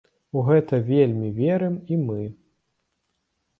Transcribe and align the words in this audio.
У 0.39 0.43
гэта 0.47 0.79
вельмі 0.87 1.29
верым 1.41 1.77
і 1.93 2.01
мы. 2.09 2.21